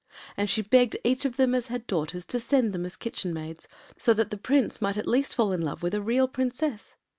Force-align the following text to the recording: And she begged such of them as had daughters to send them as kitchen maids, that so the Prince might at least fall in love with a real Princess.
And 0.35 0.49
she 0.49 0.63
begged 0.63 0.97
such 1.05 1.25
of 1.25 1.37
them 1.37 1.53
as 1.53 1.67
had 1.67 1.85
daughters 1.85 2.25
to 2.25 2.39
send 2.39 2.73
them 2.73 2.87
as 2.87 2.95
kitchen 2.95 3.35
maids, 3.35 3.67
that 3.97 4.01
so 4.01 4.13
the 4.15 4.25
Prince 4.35 4.81
might 4.81 4.97
at 4.97 5.05
least 5.07 5.35
fall 5.35 5.51
in 5.51 5.61
love 5.61 5.83
with 5.83 5.93
a 5.93 6.01
real 6.01 6.27
Princess. 6.27 6.95